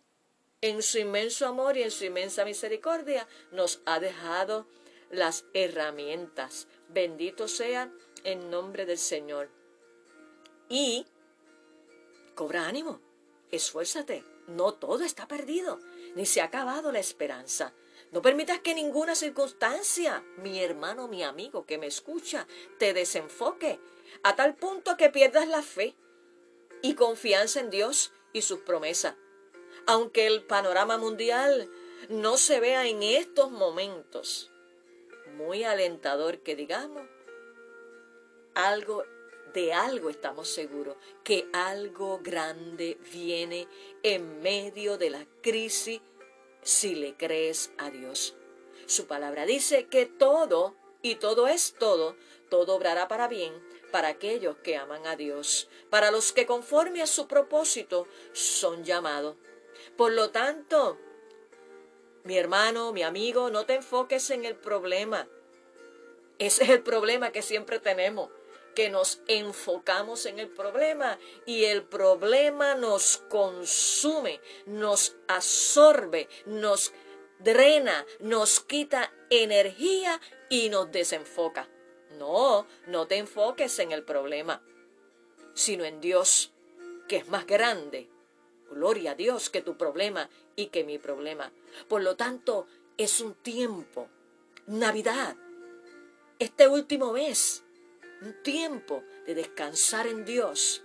en 0.61 0.83
su 0.83 0.99
inmenso 0.99 1.47
amor 1.47 1.77
y 1.77 1.83
en 1.83 1.91
su 1.91 2.05
inmensa 2.05 2.45
misericordia, 2.45 3.29
nos 3.53 3.81
ha 3.87 4.01
dejado 4.01 4.67
las 5.11 5.45
herramientas. 5.55 6.67
Bendito 6.89 7.49
sea 7.49 7.93
en 8.25 8.51
nombre 8.51 8.87
del 8.87 8.99
Señor. 8.99 9.49
Y 10.69 11.07
cobra 12.35 12.67
ánimo, 12.67 13.01
esfuérzate, 13.51 14.25
no 14.47 14.75
todo 14.75 15.05
está 15.05 15.29
perdido, 15.29 15.79
ni 16.15 16.27
se 16.27 16.41
ha 16.41 16.45
acabado 16.45 16.93
la 16.93 16.99
esperanza. 16.99 17.73
No 18.13 18.23
permitas 18.23 18.61
que 18.61 18.75
ninguna 18.75 19.15
circunstancia, 19.15 20.25
mi 20.39 20.61
hermano, 20.61 21.09
mi 21.09 21.23
amigo 21.23 21.67
que 21.67 21.79
me 21.79 21.87
escucha, 21.87 22.47
te 22.79 22.95
desenfoque 22.95 23.79
a 24.23 24.35
tal 24.35 24.57
punto 24.57 24.97
que 24.97 25.11
pierdas 25.11 25.47
la 25.47 25.63
fe 25.63 25.95
y 26.83 26.95
confianza 26.95 27.61
en 27.61 27.71
Dios 27.71 28.13
y 28.33 28.43
sus 28.43 28.61
promesas. 28.61 29.15
Aunque 29.89 30.27
el 30.27 30.43
panorama 30.43 30.99
mundial 30.99 31.71
no 32.11 32.37
se 32.37 32.61
vea 32.61 32.87
en 32.87 33.03
estos 33.03 33.51
momentos 33.51 34.51
muy 35.39 35.65
alentador 35.65 36.41
que 36.41 36.55
digamos, 36.57 37.09
algo 38.53 39.05
de 39.55 39.73
algo 39.73 40.11
estamos 40.11 40.49
seguros, 40.49 40.95
que 41.25 41.49
algo 41.55 42.21
grande 42.23 42.99
viene 43.11 43.67
en 44.03 44.43
medio 44.43 44.99
de 44.99 45.09
la 45.09 45.27
crisis 45.41 46.03
si 46.61 46.95
le 46.95 47.17
crees 47.17 47.71
a 47.79 47.89
Dios. 47.89 48.37
Su 48.85 49.07
palabra 49.07 49.47
dice 49.47 49.87
que 49.87 50.05
todo, 50.05 50.75
y 51.01 51.15
todo 51.15 51.49
es 51.49 51.73
todo, 51.79 52.15
todo 52.51 52.75
obrará 52.77 53.09
para 53.09 53.27
bien 53.27 53.55
para 53.91 54.09
aquellos 54.09 54.59
que 54.59 54.77
aman 54.77 55.07
a 55.07 55.17
Dios, 55.17 55.71
para 55.89 56.11
los 56.11 56.35
que 56.35 56.45
conforme 56.45 57.01
a 57.01 57.07
su 57.07 57.27
propósito 57.27 58.07
son 58.35 58.85
llamados. 58.85 59.37
Por 59.97 60.13
lo 60.13 60.31
tanto, 60.31 60.99
mi 62.25 62.37
hermano, 62.37 62.93
mi 62.93 63.03
amigo, 63.03 63.51
no 63.51 63.65
te 63.65 63.75
enfoques 63.75 64.31
en 64.31 64.45
el 64.45 64.55
problema. 64.55 65.29
Ese 66.39 66.65
es 66.65 66.71
el 66.71 66.83
problema 66.83 67.33
que 67.33 67.43
siempre 67.43 67.81
tenemos, 67.81 68.31
que 68.75 68.91
nos 68.91 69.23
enfocamos 69.27 70.27
en 70.27 70.39
el 70.39 70.49
problema 70.49 71.19
y 71.47 71.65
el 71.65 71.83
problema 71.83 72.75
nos 72.75 73.19
consume, 73.29 74.41
nos 74.67 75.17
absorbe, 75.27 76.29
nos 76.47 76.93
drena, 77.39 78.07
nos 78.21 78.61
quita 78.61 79.13
energía 79.31 80.21
y 80.49 80.69
nos 80.69 80.93
desenfoca. 80.93 81.69
No, 82.19 82.67
no 82.87 83.07
te 83.07 83.17
enfoques 83.17 83.79
en 83.79 83.93
el 83.93 84.05
problema, 84.05 84.63
sino 85.55 85.85
en 85.85 86.01
Dios, 86.01 86.53
que 87.09 87.17
es 87.17 87.29
más 87.29 87.47
grande. 87.47 88.09
Gloria 88.71 89.13
a 89.13 89.15
Dios 89.15 89.51
que 89.51 89.63
tu 89.63 89.77
problema 89.77 90.29
y 90.57 90.67
que 90.67 90.85
mi 90.85 90.99
problema. 90.99 91.53
Por 91.89 92.03
lo 92.03 92.17
tanto, 92.17 92.67
es 92.97 93.21
un 93.21 93.35
tiempo, 93.35 94.09
Navidad, 94.67 95.37
este 96.39 96.69
último 96.69 97.13
mes, 97.13 97.65
un 98.23 98.43
tiempo 98.43 99.03
de 99.27 99.35
descansar 99.35 100.07
en 100.07 100.25
Dios 100.25 100.85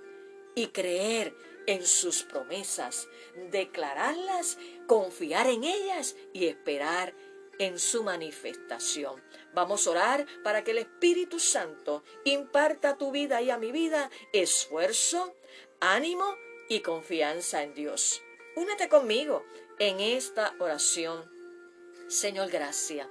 y 0.55 0.67
creer 0.67 1.35
en 1.65 1.85
sus 1.85 2.23
promesas, 2.23 3.07
declararlas, 3.51 4.57
confiar 4.87 5.47
en 5.47 5.63
ellas 5.63 6.15
y 6.33 6.45
esperar 6.45 7.13
en 7.59 7.79
su 7.79 8.03
manifestación. 8.03 9.21
Vamos 9.53 9.87
a 9.87 9.91
orar 9.91 10.25
para 10.43 10.63
que 10.63 10.71
el 10.71 10.79
Espíritu 10.79 11.39
Santo 11.39 12.03
imparta 12.25 12.91
a 12.91 12.97
tu 12.97 13.11
vida 13.11 13.41
y 13.41 13.49
a 13.49 13.57
mi 13.57 13.71
vida. 13.71 14.09
Esfuerzo, 14.33 15.35
ánimo 15.79 16.35
y 16.69 16.81
confianza 16.81 17.63
en 17.63 17.73
Dios. 17.73 18.21
Únete 18.55 18.89
conmigo 18.89 19.43
en 19.79 19.99
esta 19.99 20.55
oración. 20.59 21.29
Señor, 22.07 22.49
gracias. 22.49 23.07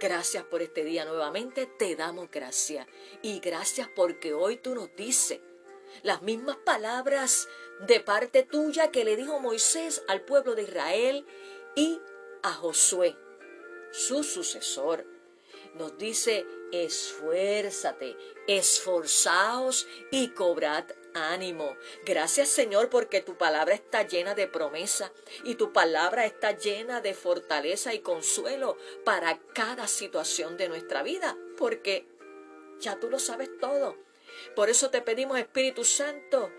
Gracias 0.00 0.44
por 0.44 0.60
este 0.62 0.84
día 0.84 1.04
nuevamente, 1.04 1.66
te 1.66 1.96
damos 1.96 2.30
gracias. 2.30 2.86
Y 3.22 3.40
gracias 3.40 3.88
porque 3.94 4.34
hoy 4.34 4.56
tú 4.56 4.74
nos 4.74 4.94
dices 4.96 5.40
las 6.02 6.22
mismas 6.22 6.56
palabras 6.56 7.48
de 7.80 8.00
parte 8.00 8.42
tuya 8.42 8.90
que 8.90 9.04
le 9.04 9.16
dijo 9.16 9.40
Moisés 9.40 10.02
al 10.08 10.22
pueblo 10.22 10.54
de 10.54 10.62
Israel 10.62 11.26
y 11.76 12.00
a 12.42 12.52
Josué 12.52 13.16
su 13.94 14.24
sucesor. 14.24 15.06
Nos 15.74 15.96
dice, 15.96 16.46
esfuérzate, 16.72 18.16
esforzaos 18.46 19.86
y 20.10 20.28
cobrad 20.28 20.84
ánimo. 21.14 21.76
Gracias 22.04 22.48
Señor 22.48 22.90
porque 22.90 23.20
tu 23.20 23.36
palabra 23.36 23.74
está 23.74 24.02
llena 24.02 24.34
de 24.34 24.46
promesa 24.46 25.12
y 25.44 25.54
tu 25.54 25.72
palabra 25.72 26.26
está 26.26 26.52
llena 26.52 27.00
de 27.00 27.14
fortaleza 27.14 27.94
y 27.94 28.00
consuelo 28.00 28.76
para 29.04 29.38
cada 29.54 29.86
situación 29.86 30.56
de 30.56 30.68
nuestra 30.68 31.02
vida, 31.02 31.36
porque 31.56 32.06
ya 32.80 32.98
tú 33.00 33.08
lo 33.08 33.18
sabes 33.18 33.50
todo. 33.58 33.96
Por 34.56 34.68
eso 34.68 34.90
te 34.90 35.00
pedimos 35.00 35.38
Espíritu 35.38 35.84
Santo, 35.84 36.50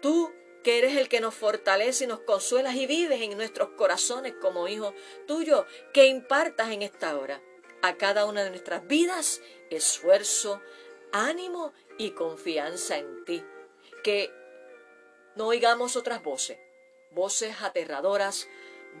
tú 0.00 0.32
que 0.62 0.78
eres 0.78 0.96
el 0.96 1.08
que 1.08 1.20
nos 1.20 1.34
fortalece 1.34 2.04
y 2.04 2.06
nos 2.08 2.20
consuelas 2.20 2.74
y 2.74 2.86
vives 2.86 3.20
en 3.20 3.36
nuestros 3.36 3.70
corazones 3.70 4.34
como 4.40 4.68
hijos 4.68 4.94
tuyos, 5.26 5.66
que 5.92 6.06
impartas 6.06 6.70
en 6.70 6.82
esta 6.82 7.16
hora 7.16 7.40
a 7.82 7.96
cada 7.96 8.24
una 8.24 8.42
de 8.42 8.50
nuestras 8.50 8.86
vidas 8.86 9.40
esfuerzo, 9.70 10.60
ánimo 11.12 11.72
y 11.96 12.10
confianza 12.10 12.98
en 12.98 13.24
ti. 13.24 13.44
Que 14.02 14.30
no 15.36 15.46
oigamos 15.46 15.96
otras 15.96 16.22
voces, 16.22 16.58
voces 17.12 17.54
aterradoras, 17.62 18.48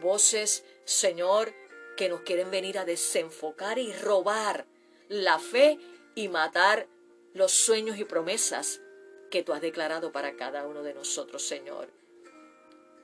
voces, 0.00 0.64
Señor, 0.84 1.52
que 1.96 2.08
nos 2.08 2.20
quieren 2.20 2.50
venir 2.50 2.78
a 2.78 2.84
desenfocar 2.84 3.78
y 3.78 3.92
robar 3.92 4.66
la 5.08 5.38
fe 5.38 5.78
y 6.14 6.28
matar 6.28 6.86
los 7.34 7.52
sueños 7.52 7.98
y 7.98 8.04
promesas 8.04 8.80
que 9.30 9.42
tú 9.42 9.52
has 9.52 9.60
declarado 9.60 10.12
para 10.12 10.36
cada 10.36 10.66
uno 10.66 10.82
de 10.82 10.94
nosotros, 10.94 11.42
Señor. 11.42 11.90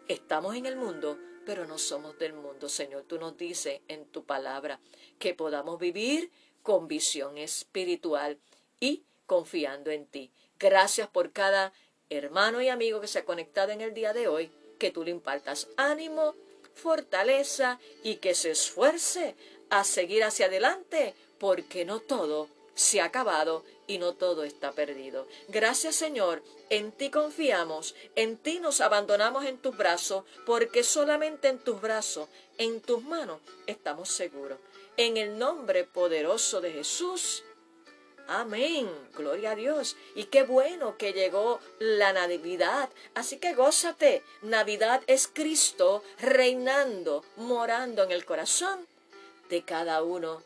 Estamos 0.09 0.55
en 0.57 0.67
el 0.67 0.77
mundo, 0.77 1.19
pero 1.45 1.67
no 1.67 1.79
somos 1.79 2.19
del 2.19 2.35
mundo, 2.35 2.69
Señor. 2.69 3.05
Tú 3.05 3.19
nos 3.19 3.37
dices 3.37 3.81
en 3.89 4.07
tu 4.07 4.25
palabra 4.25 4.81
que 5.19 5.35
podamos 5.35 5.79
vivir 5.79 6.31
con 6.63 6.89
visión 6.89 7.37
espiritual 7.37 8.39
y 8.81 9.05
confiando 9.27 9.91
en 9.91 10.07
ti. 10.07 10.31
Gracias 10.59 11.09
por 11.09 11.33
cada 11.33 11.73
hermano 12.11 12.61
y 12.63 12.69
amigo 12.69 13.01
que 13.01 13.09
se 13.09 13.21
ha 13.21 13.25
conectado 13.25 13.73
en 13.73 13.81
el 13.81 13.95
día 13.95 14.13
de 14.13 14.29
hoy, 14.29 14.51
que 14.79 14.91
tú 14.91 15.05
le 15.05 15.11
impartas 15.11 15.69
ánimo, 15.77 16.35
fortaleza 16.75 17.79
y 18.03 18.17
que 18.17 18.35
se 18.35 18.51
esfuerce 18.51 19.35
a 19.71 19.85
seguir 19.85 20.25
hacia 20.25 20.47
adelante, 20.47 21.15
porque 21.39 21.85
no 21.85 22.01
todo 22.01 22.49
se 22.75 23.01
ha 23.01 23.07
acabado 23.07 23.65
y 23.87 23.99
no 23.99 24.15
todo 24.15 24.45
está 24.45 24.73
perdido. 24.73 25.27
Gracias 25.49 25.95
Señor, 25.97 26.43
en 26.71 26.93
ti 26.93 27.11
confiamos, 27.11 27.95
en 28.17 28.37
ti 28.37 28.59
nos 28.61 28.81
abandonamos 28.81 29.45
en 29.45 29.59
tus 29.59 29.77
brazos, 29.77 30.25
porque 30.47 30.83
solamente 30.83 31.49
en 31.49 31.59
tus 31.59 31.81
brazos, 31.81 32.29
en 32.59 32.81
tus 32.81 33.03
manos, 33.03 33.41
estamos 33.67 34.09
seguros. 34.09 34.59
En 34.97 35.17
el 35.17 35.39
nombre 35.39 35.85
poderoso 35.85 36.61
de 36.61 36.73
Jesús. 36.73 37.43
Amén. 38.27 38.89
Gloria 39.15 39.51
a 39.51 39.55
Dios. 39.55 39.97
Y 40.15 40.25
qué 40.25 40.43
bueno 40.43 40.97
que 40.97 41.13
llegó 41.13 41.61
la 41.79 42.13
Navidad. 42.13 42.89
Así 43.15 43.39
que 43.39 43.55
gózate. 43.55 44.23
Navidad 44.43 45.03
es 45.07 45.29
Cristo 45.29 46.03
reinando, 46.19 47.25
morando 47.37 48.03
en 48.03 48.13
el 48.13 48.25
corazón 48.25 48.87
de 49.51 49.63
cada 49.63 50.03
uno 50.03 50.43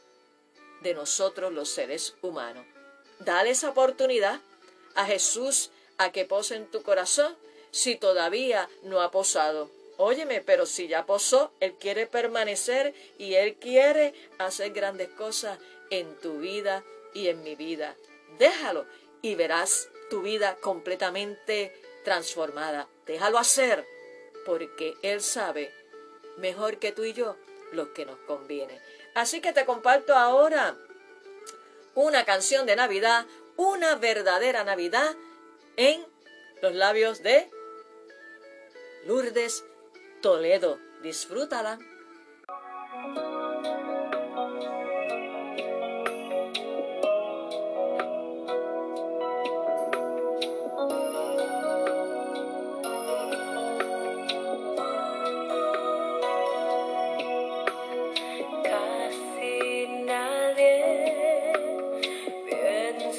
de 0.83 0.95
nosotros 0.95 1.53
los 1.53 1.69
seres 1.69 2.15
humanos. 2.21 2.67
Dale 3.21 3.51
esa 3.51 3.71
oportunidad 3.71 4.41
a 4.95 5.07
Jesús 5.07 5.71
a 5.99 6.11
que 6.13 6.25
pose 6.25 6.57
en 6.57 6.67
tu 6.67 6.83
corazón 6.83 7.37
si 7.71 7.97
todavía 7.97 8.69
no 8.83 9.01
ha 9.01 9.11
posado. 9.11 9.71
Óyeme, 9.97 10.41
pero 10.41 10.67
si 10.67 10.87
ya 10.87 11.07
posó, 11.07 11.53
Él 11.59 11.75
quiere 11.75 12.07
permanecer 12.07 12.95
y 13.19 13.35
Él 13.35 13.57
quiere 13.57 14.15
hacer 14.39 14.73
grandes 14.73 15.09
cosas 15.11 15.59
en 15.91 16.15
tu 16.21 16.39
vida 16.39 16.85
y 17.15 17.29
en 17.29 17.43
mi 17.43 17.55
vida. 17.55 17.97
Déjalo 18.39 18.87
y 19.23 19.35
verás 19.35 19.89
tu 20.11 20.23
vida 20.23 20.57
completamente 20.57 21.75
transformada. 22.05 22.89
Déjalo 23.07 23.39
hacer, 23.39 23.87
porque 24.47 24.95
Él 25.03 25.21
sabe 25.21 25.73
mejor 26.37 26.79
que 26.79 26.93
tú 26.93 27.05
y 27.05 27.13
yo 27.13 27.37
lo 27.73 27.93
que 27.93 28.07
nos 28.07 28.19
conviene. 28.21 28.81
Así 29.15 29.41
que 29.41 29.53
te 29.53 29.65
comparto 29.65 30.15
ahora 30.15 30.77
una 31.95 32.25
canción 32.25 32.67
de 32.67 32.77
Navidad, 32.77 33.27
una 33.57 33.97
verdadera 33.97 34.65
Navidad 34.65 35.17
en 35.77 36.07
los 36.63 36.75
labios 36.75 37.23
de 37.23 37.51
Lourdes 39.07 39.65
Toledo. 40.23 40.79
Disfrútala. 41.03 41.79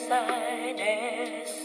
inside 0.10 0.80
is 0.80 1.59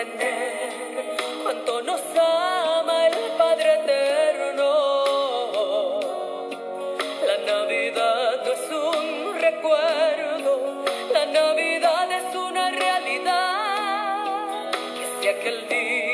entender 0.00 1.16
cuánto 1.42 1.82
nos 1.82 2.00
ama 2.16 3.08
el 3.08 3.14
Padre 3.36 3.80
Eterno. 3.80 4.70
La 7.26 7.36
Navidad 7.46 8.40
no 8.44 8.52
es 8.52 8.70
un 8.70 9.40
recuerdo, 9.40 10.84
la 11.12 11.26
Navidad 11.26 12.12
es 12.12 12.36
una 12.36 12.70
realidad. 12.70 14.70
Que 14.72 15.06
si 15.20 15.28
aquel 15.28 15.68
día 15.68 16.07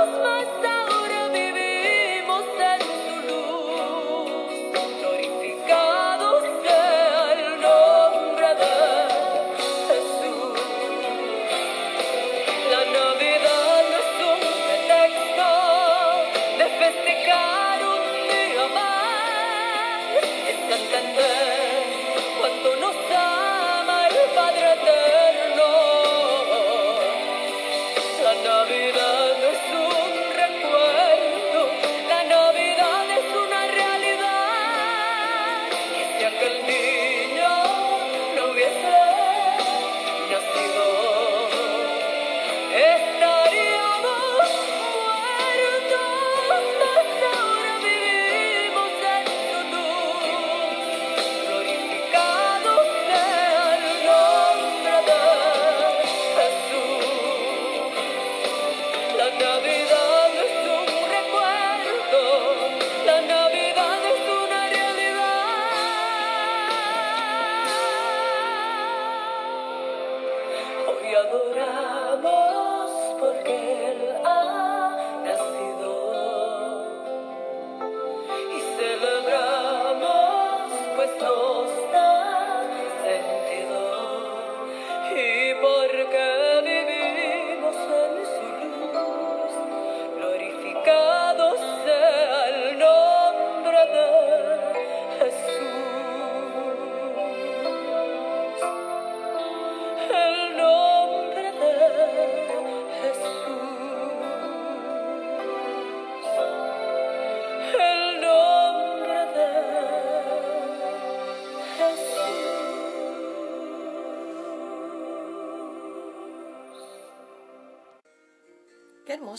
lose 0.00 0.18
myself. 0.22 0.69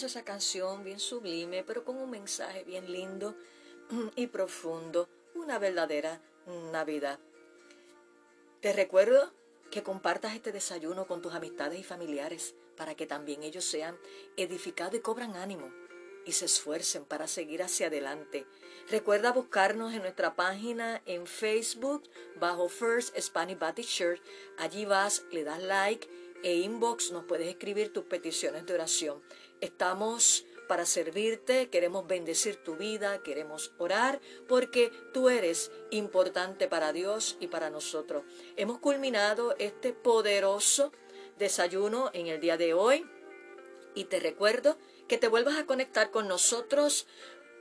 Esa 0.07 0.23
canción 0.23 0.83
bien 0.83 0.99
sublime, 0.99 1.63
pero 1.63 1.83
con 1.83 1.97
un 1.97 2.09
mensaje 2.09 2.63
bien 2.63 2.91
lindo 2.91 3.35
y 4.15 4.27
profundo, 4.27 5.09
una 5.35 5.59
verdadera 5.59 6.21
Navidad. 6.71 7.19
Te 8.61 8.73
recuerdo 8.73 9.31
que 9.69 9.83
compartas 9.83 10.35
este 10.35 10.51
desayuno 10.51 11.07
con 11.07 11.21
tus 11.21 11.33
amistades 11.33 11.79
y 11.79 11.83
familiares 11.83 12.55
para 12.77 12.95
que 12.95 13.07
también 13.07 13.43
ellos 13.43 13.65
sean 13.65 13.97
edificados 14.37 14.95
y 14.95 14.99
cobran 14.99 15.35
ánimo 15.35 15.71
y 16.25 16.33
se 16.33 16.45
esfuercen 16.45 17.05
para 17.05 17.27
seguir 17.27 17.63
hacia 17.63 17.87
adelante. 17.87 18.45
Recuerda 18.89 19.31
buscarnos 19.31 19.93
en 19.93 20.01
nuestra 20.01 20.35
página 20.35 21.01
en 21.05 21.25
Facebook 21.25 22.03
bajo 22.39 22.69
First 22.69 23.17
Spanish 23.19 23.57
Baptist 23.57 23.89
Church. 23.89 24.21
Allí 24.57 24.85
vas, 24.85 25.23
le 25.31 25.43
das 25.43 25.61
like 25.61 26.07
e 26.43 26.55
inbox, 26.55 27.11
nos 27.11 27.25
puedes 27.25 27.47
escribir 27.47 27.93
tus 27.93 28.05
peticiones 28.05 28.65
de 28.65 28.73
oración. 28.73 29.21
Estamos 29.61 30.45
para 30.67 30.85
servirte, 30.85 31.69
queremos 31.69 32.07
bendecir 32.07 32.55
tu 32.57 32.75
vida, 32.75 33.21
queremos 33.23 33.73
orar, 33.77 34.21
porque 34.47 34.91
tú 35.13 35.29
eres 35.29 35.71
importante 35.91 36.67
para 36.67 36.93
Dios 36.93 37.37
y 37.39 37.47
para 37.47 37.69
nosotros. 37.69 38.23
Hemos 38.55 38.79
culminado 38.79 39.55
este 39.59 39.93
poderoso 39.93 40.91
desayuno 41.37 42.09
en 42.13 42.27
el 42.27 42.39
día 42.39 42.57
de 42.57 42.73
hoy 42.73 43.05
y 43.95 44.05
te 44.05 44.19
recuerdo 44.19 44.77
que 45.07 45.17
te 45.17 45.27
vuelvas 45.27 45.57
a 45.57 45.65
conectar 45.65 46.09
con 46.09 46.27
nosotros 46.27 47.05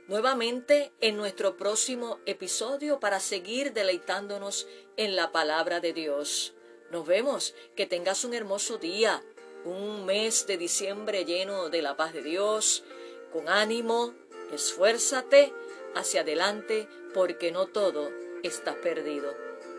nuevamente 0.07 0.91
en 1.01 1.17
nuestro 1.17 1.57
próximo 1.57 2.19
episodio 2.25 2.99
para 2.99 3.19
seguir 3.19 3.73
deleitándonos 3.73 4.67
en 4.97 5.15
la 5.15 5.31
palabra 5.31 5.79
de 5.79 5.93
Dios. 5.93 6.53
Nos 6.91 7.05
vemos, 7.05 7.55
que 7.75 7.85
tengas 7.85 8.23
un 8.23 8.33
hermoso 8.33 8.77
día 8.77 9.23
un 9.65 10.05
mes 10.05 10.47
de 10.47 10.57
diciembre 10.57 11.25
lleno 11.25 11.69
de 11.69 11.81
la 11.81 11.95
paz 11.95 12.13
de 12.13 12.21
Dios, 12.21 12.83
con 13.31 13.49
ánimo, 13.49 14.13
esfuérzate 14.51 15.53
hacia 15.95 16.21
adelante 16.21 16.87
porque 17.13 17.51
no 17.51 17.67
todo 17.67 18.11
está 18.43 18.75
perdido. 18.81 19.33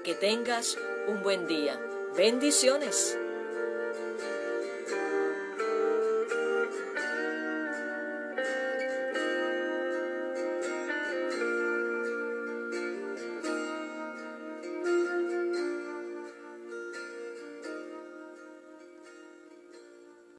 Que 0.05 0.15
tengas 0.15 0.79
un 1.07 1.23
buen 1.23 1.47
día. 1.47 1.81
Bendiciones. 2.17 3.17